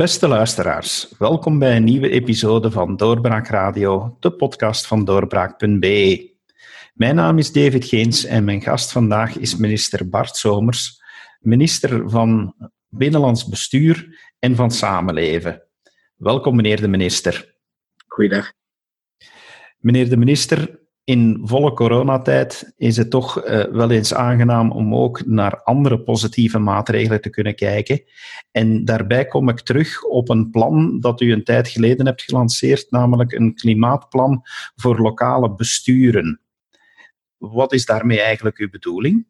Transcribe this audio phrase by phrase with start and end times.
[0.00, 6.30] Beste luisteraars, welkom bij een nieuwe episode van Doorbraak Radio, de podcast van doorbraak.be.
[6.94, 11.02] Mijn naam is David Geens en mijn gast vandaag is minister Bart Somers,
[11.40, 12.54] minister van
[12.88, 15.62] Binnenlands Bestuur en van Samenleven.
[16.16, 17.54] Welkom, meneer de minister.
[18.06, 18.52] Goeiedag.
[19.78, 20.79] Meneer de minister,
[21.10, 26.58] in volle coronatijd is het toch uh, wel eens aangenaam om ook naar andere positieve
[26.58, 28.02] maatregelen te kunnen kijken.
[28.50, 32.90] En daarbij kom ik terug op een plan dat u een tijd geleden hebt gelanceerd,
[32.90, 34.42] namelijk een klimaatplan
[34.76, 36.40] voor lokale besturen.
[37.38, 39.26] Wat is daarmee eigenlijk uw bedoeling?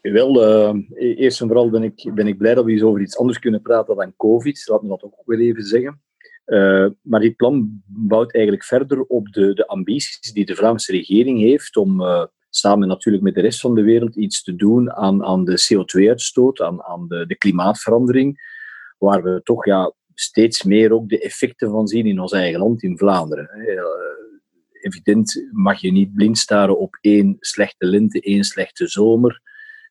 [0.00, 0.74] Wel, uh,
[1.18, 3.62] eerst en vooral ben ik, ben ik blij dat we eens over iets anders kunnen
[3.62, 4.68] praten dan COVID.
[4.68, 6.00] Laat me dat ook weer even zeggen.
[6.48, 11.40] Uh, maar dit plan bouwt eigenlijk verder op de, de ambities die de Vlaamse regering
[11.40, 15.24] heeft om uh, samen natuurlijk met de rest van de wereld iets te doen aan,
[15.24, 18.40] aan de CO2-uitstoot, aan, aan de, de klimaatverandering,
[18.98, 22.82] waar we toch ja, steeds meer ook de effecten van zien in ons eigen land,
[22.82, 23.50] in Vlaanderen.
[23.56, 23.82] Uh,
[24.80, 29.40] evident mag je niet blind staren op één slechte lente, één slechte zomer.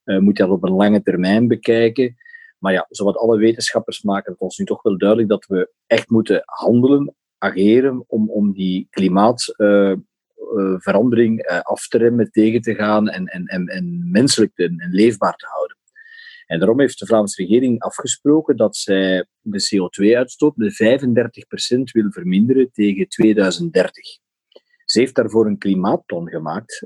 [0.04, 2.16] moet je dat op een lange termijn bekijken.
[2.58, 6.10] Maar ja, zowat alle wetenschappers maken het ons nu toch wel duidelijk dat we echt
[6.10, 13.10] moeten handelen, ageren om, om die klimaatverandering uh, uh, af te remmen, tegen te gaan
[13.10, 15.78] en, en, en, en menselijk en, leefbaar te houden.
[16.46, 20.76] En daarom heeft de Vlaamse regering afgesproken dat zij de CO2-uitstoot met 35%
[21.92, 24.18] wil verminderen tegen 2030.
[24.86, 26.86] Ze heeft daarvoor een klimaatplan gemaakt,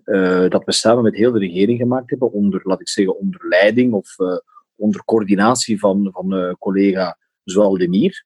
[0.50, 3.94] dat we samen met heel de regering gemaakt hebben, onder, laat ik zeggen, onder leiding
[3.94, 4.16] of
[4.82, 8.26] onder coördinatie van, van uh, collega Zoal Demier,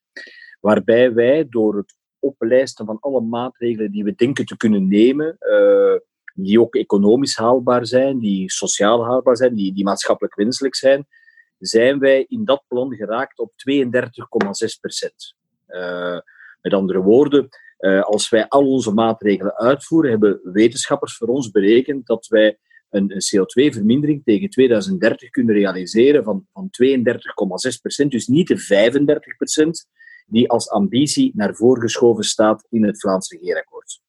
[0.60, 5.98] waarbij wij door het oplijsten van alle maatregelen die we denken te kunnen nemen, uh,
[6.34, 11.06] die ook economisch haalbaar zijn, die sociaal haalbaar zijn, die, die maatschappelijk wenselijk zijn,
[11.58, 15.34] zijn wij in dat plan geraakt op 32,6 procent.
[15.68, 16.18] Uh,
[16.60, 17.48] met andere woorden,
[18.00, 22.58] als wij al onze maatregelen uitvoeren, hebben wetenschappers voor ons berekend dat wij
[22.96, 26.70] een, een CO2-vermindering tegen 2030 kunnen realiseren van, van
[28.04, 28.58] 32,6% Dus niet de
[29.86, 29.94] 35%
[30.26, 34.00] die als ambitie naar voren geschoven staat in het Vlaams regeerakkoord.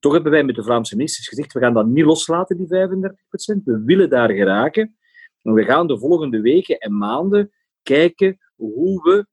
[0.00, 3.62] Toch hebben wij met de Vlaamse ministers gezegd, we gaan dat niet loslaten, die 35%
[3.64, 4.96] We willen daar geraken.
[5.42, 9.26] En we gaan de volgende weken en maanden kijken hoe we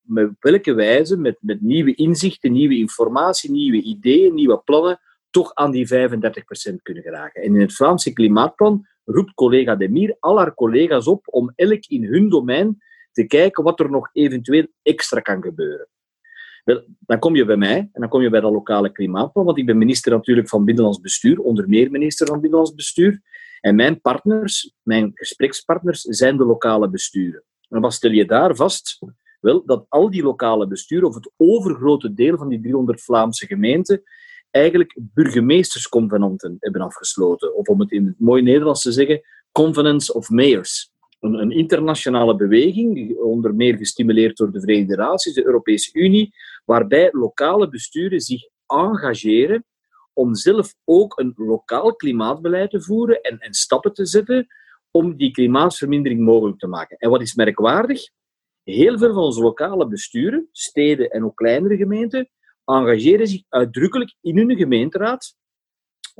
[0.00, 5.00] met welke wijze, met, met nieuwe inzichten, nieuwe informatie, nieuwe ideeën, nieuwe plannen,
[5.36, 5.90] toch aan die 35%
[6.82, 7.42] kunnen geraken.
[7.42, 12.04] En in het Vlaamse klimaatplan roept collega Demir al haar collega's op om elk in
[12.04, 12.78] hun domein
[13.12, 15.88] te kijken wat er nog eventueel extra kan gebeuren.
[16.64, 19.58] Wel, dan kom je bij mij en dan kom je bij dat lokale klimaatplan, want
[19.58, 23.20] ik ben minister natuurlijk van Binnenlands Bestuur, onder meer minister van Binnenlands Bestuur.
[23.60, 27.42] En mijn partners, mijn gesprekspartners, zijn de lokale besturen.
[27.68, 28.98] En wat stel je daar vast?
[29.40, 34.02] Wel, dat al die lokale besturen, of het overgrote deel van die 300 Vlaamse gemeenten,
[34.56, 37.54] eigenlijk burgemeestersconvenanten hebben afgesloten.
[37.54, 39.20] Of om het in het mooi Nederlands te zeggen,
[39.52, 40.90] Convenants of Mayors.
[41.20, 46.34] Een, internationale beweging, onder meer gestimuleerd door de Verenigde Naties, de Europese Unie,
[46.64, 49.64] waarbij lokale besturen zich engageren
[50.12, 54.46] om zelf ook een lokaal klimaatbeleid te voeren en, en stappen te zetten
[54.90, 56.96] om die klimaatvermindering mogelijk te maken.
[56.96, 58.00] En wat is merkwaardig?
[58.64, 62.28] Heel veel van onze lokale besturen, steden en ook kleinere gemeenten,
[62.66, 65.36] engageren zich uitdrukkelijk in hun gemeenteraad,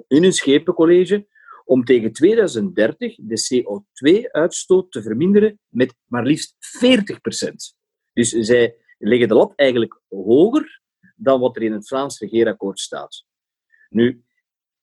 [0.08, 1.26] in hun schepencollege,
[1.64, 7.74] om tegen 2030 de CO2-uitstoot te verminderen met maar liefst 40%.
[8.12, 10.80] Dus zij leggen de lat eigenlijk hoger
[11.16, 13.24] dan wat er in het Vlaams regeerakkoord staat.
[13.88, 14.24] Nu,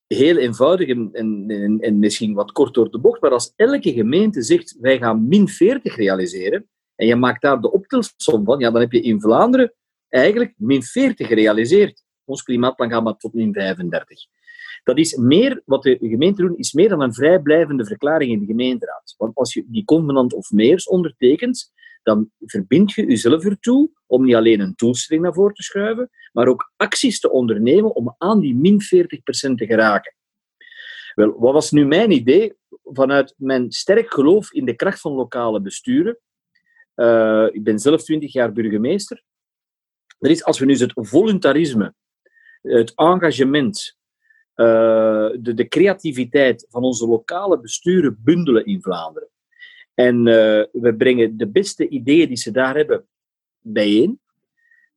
[0.07, 4.41] heel eenvoudig en, en, en, misschien wat kort door de bocht, maar als elke gemeente
[4.41, 8.81] zegt wij gaan min 40 realiseren, en je maakt daar de optelsom van, ja, dan
[8.81, 9.73] heb je in Vlaanderen
[10.13, 12.03] eigenlijk min 40 gerealiseerd.
[12.25, 14.19] Ons klimaatplan gaat maar tot min 35.
[14.83, 18.45] Dat is meer, wat de gemeenten doen, is meer dan een vrijblijvende verklaring in de
[18.45, 19.15] gemeenteraad.
[19.17, 21.71] Want als je die convenant of meers ondertekent,
[22.03, 26.47] dan verbind je jezelf ertoe om niet alleen een doelstelling naar voren te schuiven, maar
[26.47, 28.85] ook acties te ondernemen om aan die min 40%
[29.55, 30.15] te geraken.
[31.15, 32.53] Wel, wat was nu mijn idee?
[32.83, 36.17] Vanuit mijn sterk geloof in de kracht van lokale besturen.
[36.95, 39.23] Uh, ik ben zelf 20 jaar burgemeester.
[40.23, 41.93] Er is, als we nu het voluntarisme,
[42.61, 43.97] het engagement,
[44.55, 44.65] uh,
[45.39, 49.29] de, de, creativiteit van onze lokale besturen bundelen in Vlaanderen.
[49.93, 53.07] En uh, we brengen de beste ideeën die ze daar hebben
[53.59, 54.19] bijeen.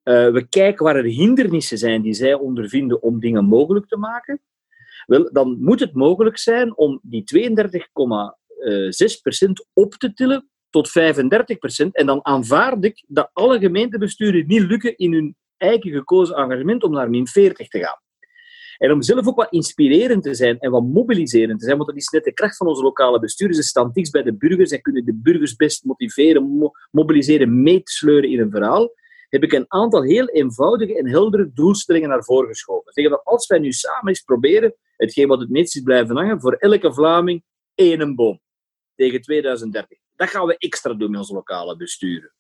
[0.05, 4.41] Uh, we kijken waar er hindernissen zijn die zij ondervinden om dingen mogelijk te maken.
[5.07, 7.49] Wel, dan moet het mogelijk zijn om die 32,6%
[9.73, 11.97] op te tillen tot 35 procent.
[11.97, 16.93] En dan aanvaard ik dat alle gemeentebesturen niet lukken in hun eigen gekozen engagement om
[16.93, 18.01] naar min 40 te gaan.
[18.79, 21.99] En om zelf ook wat inspirerend te zijn en wat mobiliserend te zijn, want dat
[21.99, 23.61] is net de kracht van onze lokale bestuurders.
[23.61, 28.41] Ze staan dicht bij de burgers en kunnen de burgers best motiveren, mobiliseren, meesleuren in
[28.41, 28.95] een verhaal.
[29.29, 32.93] Heb ik een aantal heel eenvoudige en heldere doelstellingen naar voren geschoven.
[32.93, 36.41] Zeggen dat als wij nu samen eens proberen, hetgeen wat het meest is blijven hangen,
[36.41, 38.41] voor elke Vlaming één boom
[38.97, 39.99] tegen 2030.
[40.17, 42.33] Dat gaan we extra doen met onze lokale besturen.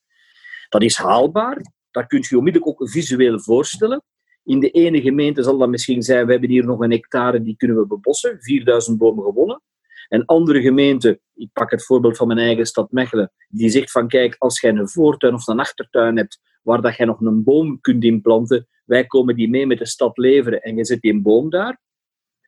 [0.68, 1.72] Dat is haalbaar.
[1.90, 4.02] Dat kun je onmiddellijk ook visueel voorstellen.
[4.44, 7.56] In de ene gemeente zal dat misschien zijn, we hebben hier nog een hectare, die
[7.56, 9.62] kunnen we bebossen, 4000 bomen gewonnen.
[10.08, 14.08] Een andere gemeente, ik pak het voorbeeld van mijn eigen stad Mechelen, die zegt van
[14.08, 17.80] kijk, als jij een voortuin of een achtertuin hebt waar dat jij nog een boom
[17.80, 21.50] kunt inplanten, wij komen die mee met de stad leveren en je zet die boom
[21.50, 21.80] daar.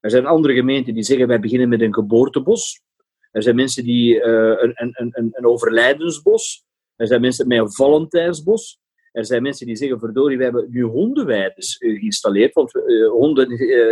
[0.00, 2.82] Er zijn andere gemeenten die zeggen wij beginnen met een geboortebos.
[3.38, 4.22] Er zijn mensen die uh,
[4.56, 6.64] een, een, een, een overlijdensbos.
[6.96, 8.78] Er zijn mensen met een Valentijnsbos.
[9.12, 13.50] Er zijn mensen die zeggen, verdorie, we hebben nu hondenweides eh, geïnstalleerd, want uh, honden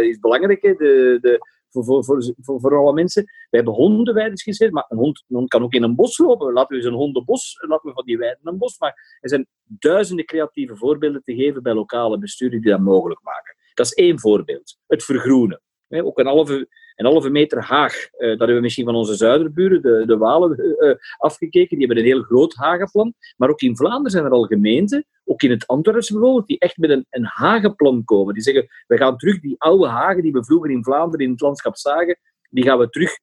[0.09, 1.39] is belangrijk hè, de, de,
[1.69, 3.23] voor, voor, voor, alle mensen.
[3.25, 6.53] We hebben hondenweides gezet, maar een hond, een hond, kan ook in een bos lopen.
[6.53, 9.03] Laten we eens een hondenbos, laten we van die weiden een bos maken.
[9.21, 13.57] Er zijn duizenden creatieve voorbeelden te geven bij lokale besturen die dat mogelijk maken.
[13.75, 14.79] Dat is één voorbeeld.
[14.87, 15.61] Het vergroenen.
[15.89, 17.95] Ook een halve, een halve meter haag.
[17.95, 21.79] Uh, dat hebben we misschien van onze zuiderburen, de, de Walen, uh, afgekeken.
[21.79, 23.15] Die hebben een heel groot hagenplan.
[23.37, 26.77] Maar ook in Vlaanderen zijn er al gemeenten, ook in het Antwerpse bijvoorbeeld, die echt
[26.77, 28.35] met een, een hagenplan komen.
[28.35, 31.41] Die zeggen, we gaan terug die oude hagen die we vroeger in Vlaanderen in het
[31.41, 32.19] landschap zagen,
[32.51, 33.19] die gaan we terug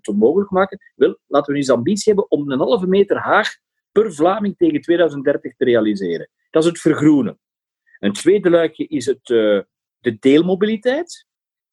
[0.00, 0.78] tot mogelijk maken.
[0.94, 3.48] Wel, laten we nu eens ambitie hebben om een halve meter haag
[3.92, 6.28] per Vlaming tegen 2030 te realiseren.
[6.50, 7.38] Dat is het vergroenen.
[7.98, 11.25] Een tweede luikje is het, de deelmobiliteit.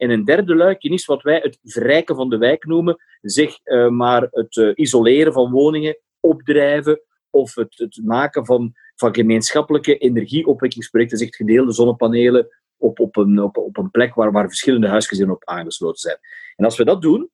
[0.04, 2.98] En een derde luikje is wat wij het verrijken van de wijk noemen.
[3.22, 9.16] Zeg uh, maar het uh, isoleren van woningen, opdrijven of het, het maken van, van
[9.16, 12.48] gemeenschappelijke energieopwekkingsprojecten, zeg gedeelde zonnepanelen
[12.78, 16.18] op, op, een, op, een plek waar, waar verschillende huisgezinnen op aangesloten zijn.
[16.56, 17.30] En als we dat doen,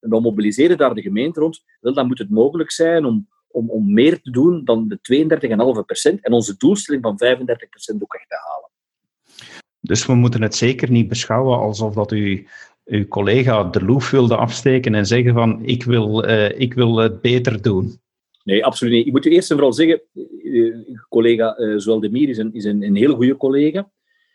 [0.00, 3.92] en we mobiliseren daar de gemeente rond, dan moet het mogelijk zijn om, om, om
[3.92, 4.98] meer te doen dan de
[6.14, 8.72] 32,5% en onze doelstelling van 35% ook echt te halen.
[9.86, 12.46] Dus we moeten het zeker niet beschouwen alsof dat u
[12.84, 17.20] uw collega de loef wilde afsteken en zeggen van ik wil, uh, ik wil het
[17.20, 18.00] beter doen.
[18.44, 19.06] Nee, absoluut niet.
[19.06, 20.02] Ik moet u eerst en vooral zeggen,
[20.42, 20.76] uh,
[21.08, 21.86] collega uh, is
[22.38, 23.90] een, is een, een heel goede collega.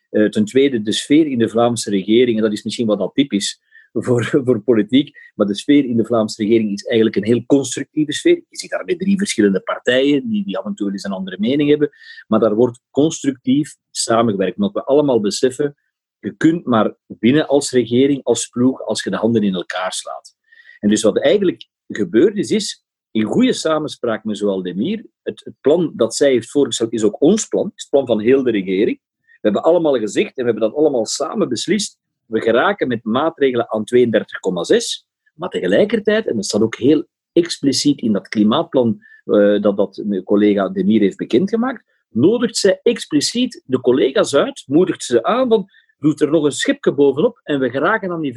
[0.10, 3.62] ten tweede, de sfeer in de Vlaamse regering, en dat is misschien wat atypisch,
[3.94, 5.31] voor, voor politiek.
[5.36, 8.36] Maar de sfeer in de Vlaamse regering is eigenlijk een heel constructieve sfeer.
[8.36, 11.38] Je ziet daar met drie verschillende partijen die, die af en toe eens een andere
[11.39, 11.89] mening hebben.
[12.27, 14.56] Maar daar wordt constructief samengewerkt.
[14.56, 15.75] Omdat we allemaal beseffen,
[16.19, 20.36] je kunt maar winnen als regering, als ploeg, als je de handen in elkaar slaat.
[20.80, 25.53] En dus wat eigenlijk gebeurd is, is in goede samenspraak met zowel Demir, het, het
[25.62, 29.00] plan dat zij heeft voorgesteld is ook ons plan, het plan van heel de regering.
[29.15, 31.99] We hebben allemaal gezegd en we hebben dat allemaal samen beslist
[32.29, 38.13] we geraken met maatregelen aan 32,6, maar tegelijkertijd, en dat staat ook heel expliciet in
[38.13, 44.36] dat klimaatplan uh, dat, dat mijn collega Demir heeft bekendgemaakt, nodigt zij expliciet de collega's
[44.36, 48.21] uit, moedigt ze aan van doet er nog een schipje bovenop en we geraken aan
[48.21, 48.36] die 35%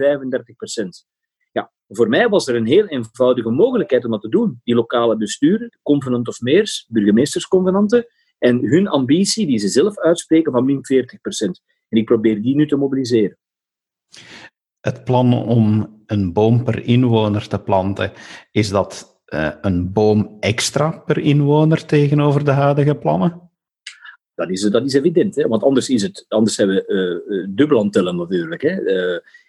[1.52, 4.60] Ja, voor mij was er een heel eenvoudige mogelijkheid om dat te doen.
[4.64, 8.06] Die lokale besturen, convenant of meers, burgemeestersconvenanten,
[8.38, 10.80] en hun ambitie, die ze zelf uitspreken, van min 40%
[11.88, 13.38] En ik probeer die nu te mobiliseren.
[14.80, 18.12] Het plan om een boom per inwoner te planten,
[18.50, 23.50] is dat uh, een boom extra per inwoner tegenover de huidige plannen?
[24.34, 25.48] Dat is, dat is evident, hè?
[25.48, 28.62] want anders, is het, anders hebben we uh, dubbel aan tellen natuurlijk.
[28.62, 28.74] Hè?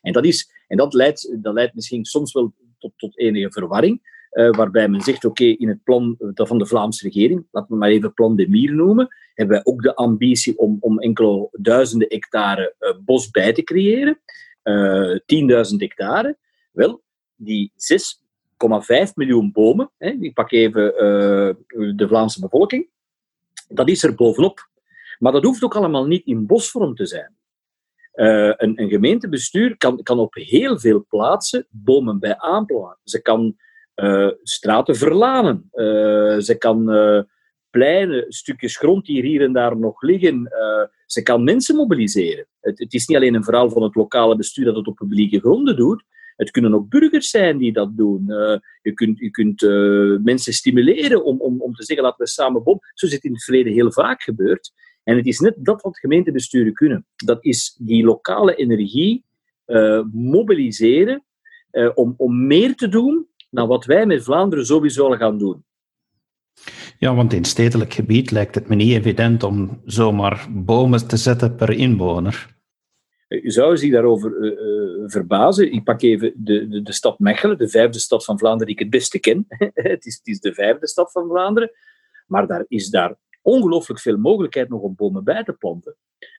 [0.02, 4.12] En dat, is, en dat, leidt, dat leidt misschien soms wel tot, tot enige verwarring.
[4.34, 8.14] Waarbij men zegt, oké, in het plan van de Vlaamse regering, laten we maar even
[8.14, 13.30] plan de Mier noemen, hebben wij ook de ambitie om, om enkele duizenden hectare bos
[13.30, 14.20] bij te creëren.
[14.64, 16.38] 10.000 eh, hectare.
[16.72, 17.02] Wel,
[17.36, 21.54] die 6,5 miljoen bomen, hè, ik pak even uh,
[21.96, 22.88] de Vlaamse bevolking,
[23.68, 24.70] dat is er bovenop.
[25.20, 27.36] Maar dat hoeft ook allemaal niet in bosvorm te zijn.
[28.16, 33.00] Uh, een, een, gemeentebestuur kan, kan op heel veel plaatsen bomen bij aanplakken.
[33.04, 33.58] Ze kan
[34.44, 35.70] straten verlanen.
[36.44, 36.86] Ze kan
[37.70, 40.52] pleinen, stukjes grond die hier en daar nog liggen.
[41.14, 42.48] Ze kan mensen mobiliseren.
[42.62, 45.40] Het, het, is niet alleen een verhaal van het lokale bestuur dat het op publieke
[45.40, 46.04] gronden doet.
[46.36, 48.24] Het kunnen ook burgers zijn die dat doen.
[48.28, 52.32] Uh, je kunt, je kunt uh, mensen stimuleren om, om, om te zeggen laten we
[52.32, 52.80] samen bom.
[52.94, 54.72] Zo is het in het verleden heel vaak gebeurd.
[55.04, 57.06] En het is net dat wat gemeentebesturen kunnen.
[57.16, 59.24] Dat is die lokale energie
[60.12, 61.24] mobiliseren
[61.94, 65.64] om, om meer te doen dan wat wij met Vlaanderen sowieso al gaan doen.
[67.04, 71.56] Ja, want in stedelijk gebied lijkt het me niet evident om zomaar bomen te zetten
[71.56, 72.56] per inwoner.
[73.28, 75.72] Je zou zich daarover uh, uh, verbazen.
[75.72, 78.82] Ik pak even de, de, de, stad Mechelen, de vijfde stad van Vlaanderen die ik
[78.82, 79.46] het beste ken.
[79.74, 81.72] het, is, het is de vijfde stad van Vlaanderen.
[82.28, 85.96] Maar daar is daar ongelooflijk veel mogelijkheid nog om bomen bij te planten.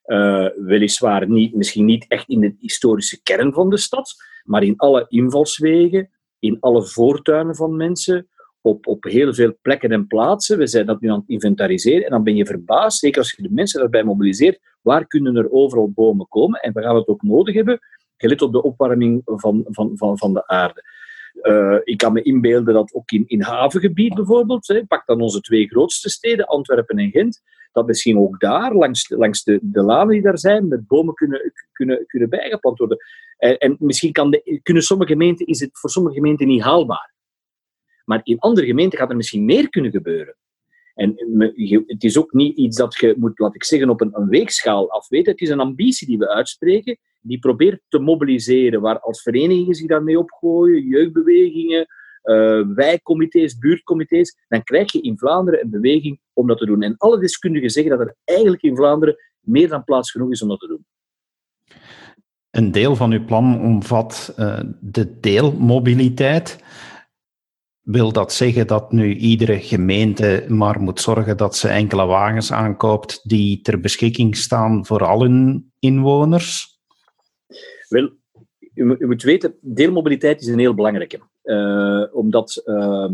[0.07, 4.77] Uh, weliswaar niet, misschien niet echt in de historische kern van de stad, maar in
[4.77, 8.29] alle invalswegen, in alle voortuinen van mensen,
[8.65, 10.59] op, op heel veel plekken en plaatsen.
[10.59, 13.43] We zijn dat nu aan het inventariseren en dan ben je verbaasd, zeker als je
[13.43, 16.61] de mensen daarbij mobiliseert, waar kunnen er overal bomen komen?
[16.61, 17.79] En we gaan het ook nodig hebben,
[18.17, 20.83] gelet op de opwarming van, van, van, van de aarde.
[21.43, 25.41] Uh, ik kan me inbeelden dat ook in, in havengebied bijvoorbeeld, hè, pak dan onze
[25.41, 27.43] twee grootste steden, Antwerpen en Gent,
[27.73, 31.53] dat misschien ook daar, langs, langs de, de lanen die daar zijn, met bomen kunnen,
[31.73, 32.99] kunnen, kunnen bijgeplant worden.
[33.37, 37.14] En, en misschien kan de, kunnen sommige gemeenten, is het voor sommige gemeenten niet haalbaar.
[38.05, 40.37] Maar in andere gemeenten gaat er misschien meer kunnen gebeuren.
[40.95, 41.15] En
[41.87, 44.91] het is ook niet iets dat je moet, laat ik zeggen, op een, een weegschaal
[44.91, 45.33] afweten.
[45.33, 49.87] Het is een ambitie die we uitspreken, die probeert te mobiliseren, waar als verenigingen zich
[49.87, 51.87] daarmee opgooien, jeugdbewegingen,
[52.25, 56.83] uh, wijkcomité's, buurtcomité's, dan krijg je in Vlaanderen een beweging om dat te doen.
[56.83, 60.49] En alle deskundigen zeggen dat er eigenlijk in Vlaanderen meer dan plaats genoeg is om
[60.49, 60.85] dat te doen.
[62.51, 66.59] Een deel van uw plan omvat uh, de deelmobiliteit.
[67.85, 73.21] Wil dat zeggen dat nu iedere gemeente maar moet zorgen dat ze enkele wagens aankoopt
[73.29, 76.79] die ter beschikking staan voor al hun inwoners?
[77.89, 78.11] Wel,
[78.75, 81.21] u, moet weten, deelmobiliteit is een heel belangrijke.
[81.45, 83.11] Uh, omdat uh,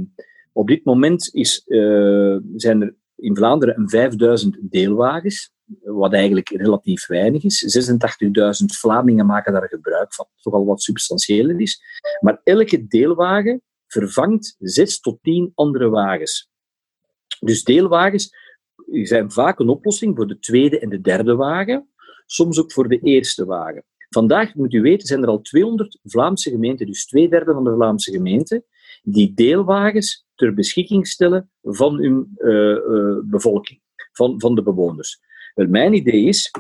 [0.53, 7.07] op dit moment is, uh, zijn er in Vlaanderen een 5000 deelwagens, wat eigenlijk relatief
[7.07, 7.79] weinig is.
[8.63, 11.83] 86.000 Vlamingen maken daar gebruik van, toch al wat substantiëler is.
[12.21, 16.51] Maar elke deelwagen vervangt 6 tot 10 andere wagens.
[17.41, 18.37] Dus deelwagens
[19.03, 21.89] zijn vaak een oplossing voor de tweede en de derde wagen,
[22.27, 23.85] soms ook voor de eerste wagen.
[24.09, 27.75] Vandaag, moet u weten, zijn er al 200 Vlaamse gemeenten, dus twee derde van de
[27.75, 28.65] Vlaamse gemeenten,
[29.03, 33.81] die deelwagens ter beschikking stellen van hun uh, uh, bevolking,
[34.13, 35.21] van, van de bewoners.
[35.55, 36.51] Wel, mijn idee is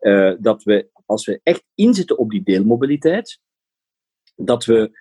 [0.00, 3.40] uh, dat we, als we echt inzetten op die deelmobiliteit,
[4.36, 4.98] dat we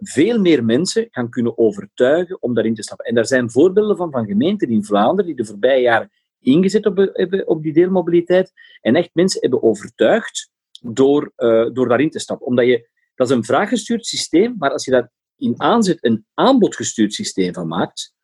[0.00, 3.06] veel meer mensen gaan kunnen overtuigen om daarin te stappen.
[3.06, 7.12] En daar zijn voorbeelden van, van gemeenten in Vlaanderen die de voorbije jaren ingezet op,
[7.44, 12.46] op die deelmobiliteit en echt mensen hebben overtuigd door, uh, door daarin te stappen.
[12.46, 17.14] Omdat je, dat is een vraaggestuurd systeem, maar als je daar in aanzet een aanbodgestuurd
[17.14, 18.14] systeem van maakt,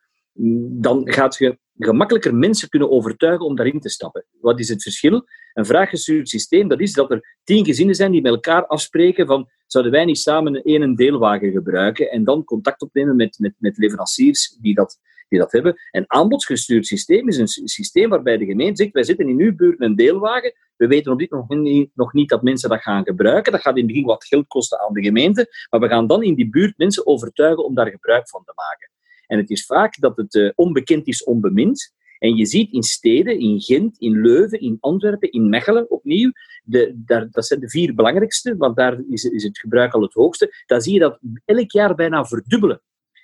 [0.69, 4.25] dan gaat je gemakkelijker mensen kunnen overtuigen om daarin te stappen.
[4.39, 5.25] Wat is het verschil?
[5.53, 9.49] Een vraaggestuurd systeem, dat is dat er tien gezinnen zijn die met elkaar afspreken van
[9.67, 13.77] zouden wij niet samen een, een deelwagen gebruiken en dan contact opnemen met, met, met
[13.77, 15.75] leveranciers die dat, die dat hebben.
[15.91, 19.81] Een aanbodgestuurd systeem is een systeem waarbij de gemeente zegt, wij zitten in uw buurt
[19.81, 23.51] een deelwagen, we weten op dit moment nog niet dat mensen dat gaan gebruiken.
[23.51, 26.23] Dat gaat in het begin wat geld kosten aan de gemeente, maar we gaan dan
[26.23, 28.91] in die buurt mensen overtuigen om daar gebruik van te maken.
[29.27, 31.93] En het is vaak dat het uh, onbekend is onbemind.
[32.23, 36.31] En je ziet in steden, in Gent, in Leuven, in Antwerpen, in Mechelen opnieuw,
[36.63, 40.13] de, daar, dat zijn de vier belangrijkste, want daar is, is het gebruik al het
[40.13, 40.63] hoogste.
[40.65, 42.81] Dan zie je dat elk jaar bijna verdubbelen.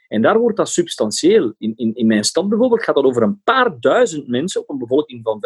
[0.08, 1.54] En daar wordt dat substantieel.
[1.58, 4.78] In, in, in mijn stad bijvoorbeeld gaat dat over een paar duizend mensen op een
[4.78, 5.42] bevolking van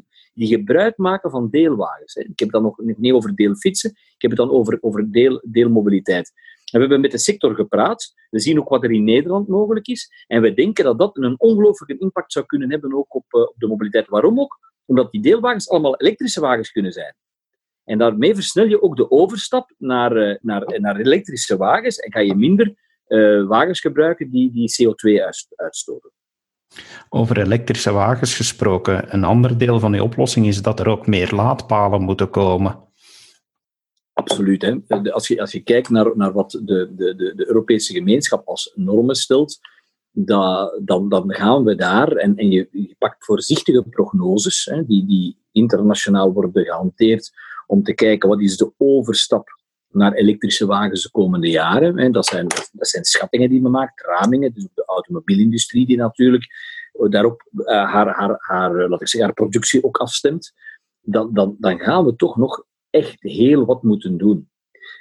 [0.00, 2.14] 85.000 die gebruik maken van deelwagens.
[2.14, 5.42] Ik heb het dan nog niet over deelfietsen, ik heb het dan over, over deel,
[5.46, 6.32] deelmobiliteit.
[6.70, 8.14] En we hebben met de sector gepraat.
[8.30, 10.24] We zien ook wat er in Nederland mogelijk is.
[10.26, 13.54] En we denken dat dat een ongelooflijke impact zou kunnen hebben ook op, uh, op
[13.56, 14.08] de mobiliteit.
[14.08, 14.58] Waarom ook?
[14.84, 17.14] Omdat die deelwagens allemaal elektrische wagens kunnen zijn.
[17.84, 22.20] En daarmee versnel je ook de overstap naar, uh, naar, naar elektrische wagens en ga
[22.20, 22.86] je minder
[23.46, 25.22] wagens gebruiken die, die CO2
[25.56, 26.12] uitstoten.
[27.08, 31.34] Over elektrische wagens gesproken, een ander deel van die oplossing is dat er ook meer
[31.34, 32.87] laadpalen moeten komen.
[34.18, 34.62] Absoluut.
[34.62, 34.76] Hè.
[35.12, 39.14] Als, je, als je kijkt naar, naar wat de, de, de, Europese gemeenschap als normen
[39.14, 39.58] stelt,
[40.10, 45.06] dat, dan, dan gaan we daar en, en je, je pakt voorzichtige prognoses, hè, die,
[45.06, 47.30] die internationaal worden gehanteerd,
[47.66, 49.48] om te kijken wat is de overstap
[49.88, 51.98] naar elektrische wagens de komende jaren.
[51.98, 52.10] Hè.
[52.10, 56.46] Dat, zijn, dat zijn schattingen die men maakt, ramingen, dus de automobielindustrie die natuurlijk
[57.10, 60.52] daarop uh, haar, haar, haar, laat ik zeggen, haar productie ook afstemt.
[61.00, 62.66] Dan, dan, dan gaan we toch nog
[62.98, 64.48] echt heel wat moeten doen.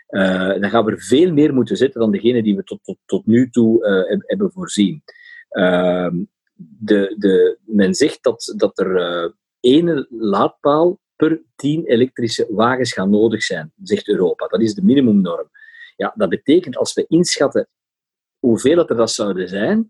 [0.09, 2.97] Uh, dan gaan we er veel meer moeten zetten dan degene die we tot, tot,
[3.05, 5.03] tot nu toe uh, hebben voorzien.
[5.51, 6.09] Uh,
[6.59, 13.43] de, de, men zegt dat, dat er één laadpaal per 10 elektrische wagens gaan nodig
[13.43, 14.47] zijn, zegt Europa.
[14.47, 15.49] Dat is de minimumnorm.
[15.95, 17.67] Ja, dat betekent als we inschatten
[18.39, 19.89] hoeveel dat er dat zouden zijn,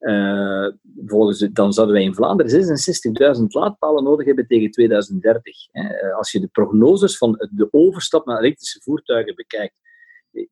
[0.00, 0.68] uh,
[1.06, 5.54] volgens, dan zouden wij in Vlaanderen 66.000 laadpalen nodig hebben tegen 2030.
[5.72, 6.12] Hè.
[6.12, 9.74] Als je de prognoses van de overstap naar elektrische voertuigen bekijkt.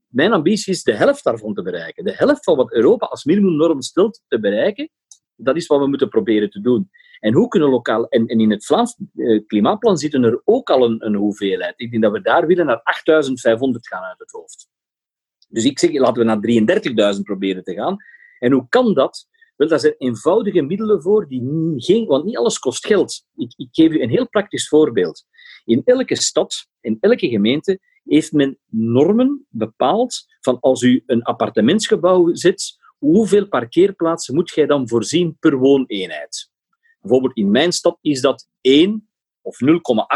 [0.06, 2.04] Mijn ambitie is de helft daarvan te bereiken.
[2.04, 4.90] De helft van wat Europa als minimumnorm stelt te bereiken,
[5.36, 6.90] dat is wat we moeten proberen te doen.
[7.20, 8.08] En hoe kunnen lokaal...
[8.08, 11.74] En, in het Vlaams eh, klimaatplan zitten er ook al een, een hoeveelheid.
[11.76, 14.68] Ik denk dat we daar willen naar 8500 gaan uit het hoofd.
[15.48, 17.96] Dus ik zeg, laten we naar 33.000 proberen te gaan.
[18.38, 19.26] En hoe kan dat?
[19.56, 21.42] Wel, daar zijn eenvoudige middelen voor, die
[21.76, 23.24] geen, want niet alles kost geld.
[23.36, 25.24] Ik, ik geef u een heel praktisch voorbeeld.
[25.64, 32.34] In elke stad, in elke gemeente, heeft men normen bepaald van als u een appartementsgebouw
[32.34, 36.50] zet, hoeveel parkeerplaatsen moet jij dan voorzien per wooneenheid?
[37.00, 39.08] Bijvoorbeeld in mijn stad is dat 1
[39.40, 39.70] of 0,8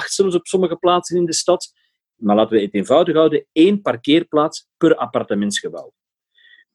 [0.07, 1.73] zelfs op sommige plaatsen in de stad.
[2.15, 5.93] Maar laten we het eenvoudig houden, één parkeerplaats per appartementsgebouw.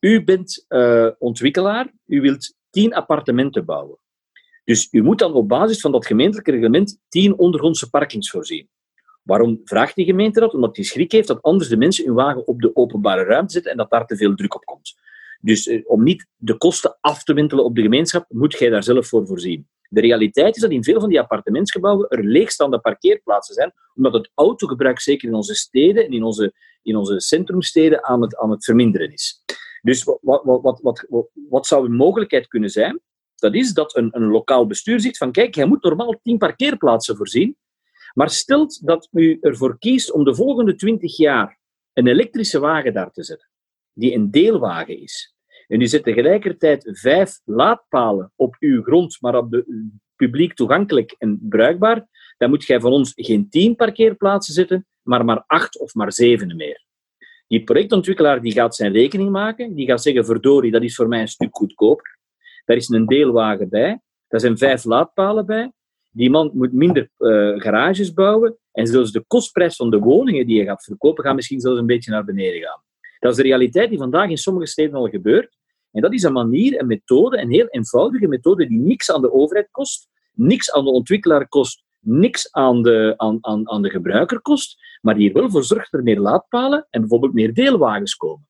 [0.04, 3.98] U bent uh, ontwikkelaar, u wilt 10 appartementen bouwen.
[4.64, 8.70] Dus u moet dan op basis van dat gemeentelijke reglement 10 ondergrondse parkings voorzien.
[9.22, 10.54] Waarom vraagt die gemeente dat?
[10.54, 13.72] Omdat die schrik heeft dat anders de mensen hun wagen op de openbare ruimte zetten
[13.72, 14.96] en dat daar te veel druk op komt.
[15.42, 18.84] Dus eh, om niet de kosten af te wintelen op de gemeenschap, moet jij daar
[18.84, 19.68] zelf voor voorzien.
[19.90, 24.32] De realiteit is dat in veel van die appartementsgebouwen er leegstaande parkeerplaatsen zijn, omdat het
[24.34, 28.64] autogebruik, zeker in onze steden en in onze, in onze centrumsteden, aan het, aan het
[28.64, 29.44] verminderen is.
[29.84, 33.02] Dus wat, wat, wat, wat, wat zou een mogelijkheid kunnen zijn?
[33.36, 37.16] Dat is dat een, een lokaal bestuur zegt van kijk, jij moet normaal tien parkeerplaatsen
[37.16, 37.58] voorzien,
[38.14, 41.60] maar stelt dat u ervoor kiest om de volgende twintig jaar
[41.94, 43.50] een elektrische wagen daar te zetten,
[43.94, 45.36] die een deelwagen is.
[45.68, 51.40] En u zet tegelijkertijd vijf laadpalen op uw grond, maar op de publiek toegankelijk en
[51.42, 56.14] bruikbaar, dan moet jij van ons geen tien parkeerplaatsen zetten, maar maar acht of maar
[56.14, 56.83] zeven meer.
[57.54, 61.22] Die projectontwikkelaar die gaat zijn rekening maken, die gaat zeggen, verdorie, dat is voor mij
[61.22, 62.18] een stuk goedkoper.
[62.66, 65.72] Daar is een deelwagen bij, daar zijn vijf laadpalen bij,
[66.10, 70.58] die man moet minder uh, garages bouwen en zelfs de kostprijs van de woningen die
[70.58, 72.84] je gaat verkopen, gaat misschien zelfs een beetje naar beneden gaan.
[73.20, 75.58] Dat is de realiteit die vandaag in sommige steden al gebeurt.
[75.92, 79.32] En dat is een manier, een methode, een heel eenvoudige methode die niks aan de
[79.32, 84.42] overheid kost, niks aan de ontwikkelaar kost, niks aan de, aan, aan, aan de gebruiker
[84.42, 88.16] kost, maar die er wel voor zorgt dat er meer laadpalen en bijvoorbeeld meer deelwagens
[88.16, 88.48] komen.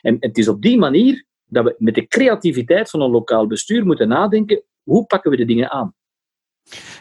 [0.00, 3.86] En het is op die manier dat we met de creativiteit van een lokaal bestuur
[3.86, 5.94] moeten nadenken, hoe pakken we de dingen aan?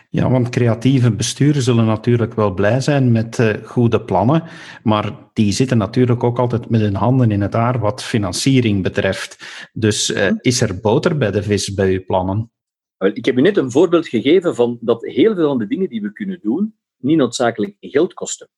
[0.09, 4.43] Ja, want creatieve besturen zullen natuurlijk wel blij zijn met uh, goede plannen,
[4.83, 9.37] maar die zitten natuurlijk ook altijd met hun handen in het haar wat financiering betreft.
[9.73, 12.51] Dus uh, is er boter bij de vis bij uw plannen?
[12.99, 16.01] Ik heb u net een voorbeeld gegeven van dat heel veel van de dingen die
[16.01, 18.49] we kunnen doen niet noodzakelijk geld kosten.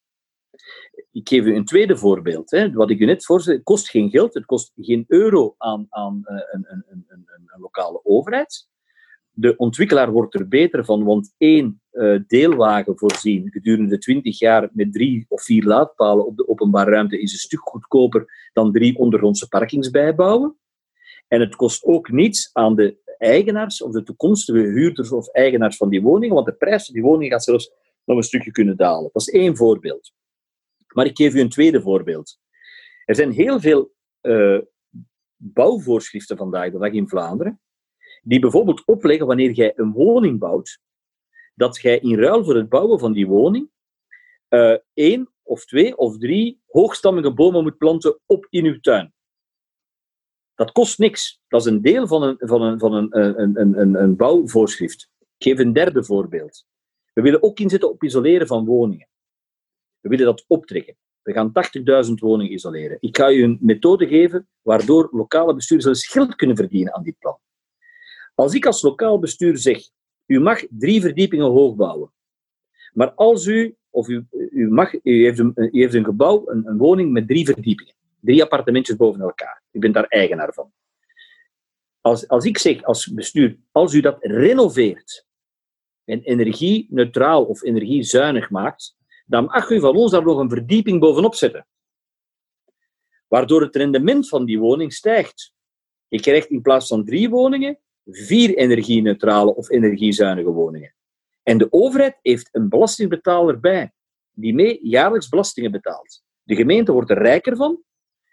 [1.12, 2.52] Ik geef u een tweede voorbeeld.
[2.52, 2.72] Hè.
[2.72, 6.22] Wat ik u net voorstel, het kost geen geld, het kost geen euro aan, aan
[6.26, 8.70] uh, een, een, een, een, lokale overheid
[9.34, 14.94] de ontwikkelaar wordt er beter van, want één uh, deelwagen voorzien gedurende 20 jaar met
[14.94, 19.48] drie of vier laadpalen op de openbare ruimte is een stuk goedkoper dan drie ondergrondse
[19.48, 20.56] parkings bijbouwen.
[21.28, 25.90] En het kost ook niets aan de eigenaars of de toekomstige huurders of eigenaars van
[25.90, 27.72] die woningen, want de prijs van die woning gaat zelfs
[28.06, 29.10] nog een stukje kunnen dalen.
[29.14, 30.12] Dat is één voorbeeld.
[30.88, 32.40] Maar ik geef u een tweede voorbeeld.
[33.06, 34.60] Er zijn heel veel uh,
[35.36, 37.62] bouwvoorschriften vandaag de dag in Vlaanderen
[38.22, 40.80] die bijvoorbeeld opleggen wanneer jij een woning bouwt,
[41.56, 43.70] dat jij in ruil voor het bouwen van die woning
[44.50, 49.14] uh, één of twee of drie hoogstammige bomen moet planten op in uw tuin.
[50.62, 51.42] Dat kost niks.
[51.48, 53.10] Dat is een deel van een, van een, van een,
[53.72, 55.10] een, een, bouwvoorschrift.
[55.20, 56.66] Ik geef een derde voorbeeld.
[57.14, 59.08] We willen ook inzetten op isoleren van woningen.
[60.00, 60.96] We willen dat optrekken.
[61.22, 61.52] We gaan
[62.08, 62.98] 80.000 woningen isoleren.
[63.00, 67.40] Ik ga u een methode geven waardoor lokale bestuurders geld kunnen verdienen aan dit plan.
[68.36, 69.80] Als ik als lokaal bestuur zeg,
[70.26, 72.14] u mag drie verdiepingen hoog bouwen,
[72.94, 74.28] maar als u, of u,
[74.70, 79.22] mag, u, heeft, een, een gebouw, een, een woning met drie verdiepingen, drie appartementjes boven
[79.22, 80.72] elkaar, u bent daar eigenaar van.
[82.02, 85.26] Als, als ik zeg als bestuur, als u dat renoveert
[86.04, 91.36] en energie-neutraal of energiezuinig maakt, dan mag u van ons daar nog een verdieping bovenop
[91.36, 91.68] zetten.
[93.28, 95.54] Waardoor het rendement van die woning stijgt.
[96.08, 100.94] Je krijgt in plaats van drie woningen vier energie-neutrale of energiezuinige woningen.
[101.44, 103.92] En de overheid heeft een belastingbetaler bij,
[104.32, 106.24] die mee jaarlijks belastingen betaalt.
[106.44, 107.84] De gemeente wordt er rijker van,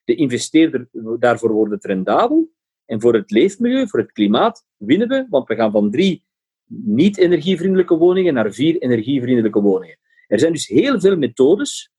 [0.08, 2.50] de investeerder, daarvoor wordt het rendabel,
[2.84, 6.24] en voor het leefmilieu, voor het klimaat, winnen we, want we gaan van drie
[6.64, 9.98] niet-energievriendelijke woningen naar vier energievriendelijke woningen.
[10.26, 11.90] Er zijn dus heel veel methodes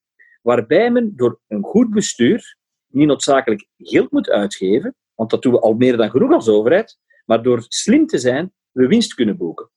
[0.42, 5.60] waarbij men door een goed bestuur niet noodzakelijk geld moet uitgeven, want dat doen we
[5.60, 9.70] al meer dan genoeg als overheid, maar door slim te zijn, we winst kunnen boeken.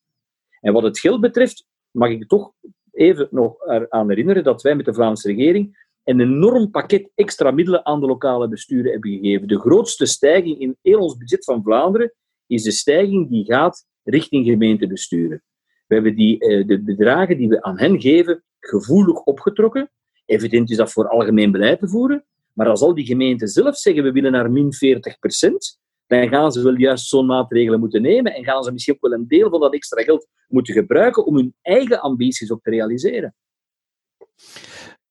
[0.60, 2.52] En wat het geld betreft, mag ik toch
[2.92, 7.86] even nog aan herinneren dat wij met de Vlaamse regering een enorm pakket extra middelen
[7.86, 9.48] aan de lokale besturen hebben gegeven.
[9.48, 12.14] De grootste stijging in heel ons budget van Vlaanderen
[12.46, 15.42] is de stijging die gaat richting gemeentebesturen.
[15.86, 19.90] We hebben die, eh, de bedragen die we aan hen geven gevoelig opgetrokken.
[20.24, 22.24] Evident is dat voor algemeen beleid te voeren.
[22.52, 26.52] Maar als al die gemeenten zelf zeggen we willen naar min 40 procent, dan gaan
[26.52, 29.50] ze wel juist zo'n maatregelen moeten nemen en gaan ze misschien ook wel een deel
[29.50, 33.34] van dat extra geld moeten gebruiken om hun eigen ambities ook te realiseren.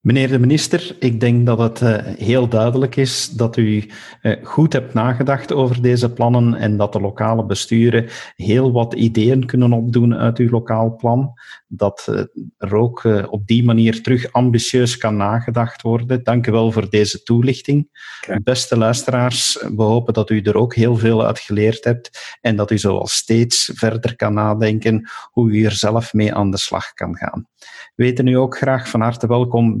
[0.02, 3.90] Meneer de minister, ik denk dat het uh, heel duidelijk is dat u
[4.22, 9.46] uh, goed hebt nagedacht over deze plannen en dat de lokale besturen heel wat ideeën
[9.46, 11.32] kunnen opdoen uit uw lokaal plan.
[11.68, 12.20] Dat uh,
[12.58, 16.24] er ook op die manier terug ambitieus kan nagedacht worden.
[16.24, 17.88] Dank u wel voor deze toelichting.
[18.22, 18.40] Okay.
[18.42, 22.70] Beste luisteraars, we hopen dat u er ook heel veel uit geleerd hebt en dat
[22.70, 27.16] u zoals steeds verder kan nadenken hoe u er zelf mee aan de slag kan
[27.16, 27.46] gaan.
[27.94, 29.80] We weten u ook graag van harte welkom